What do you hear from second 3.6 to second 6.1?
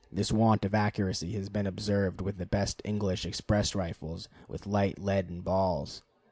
rifles with light leaden balls.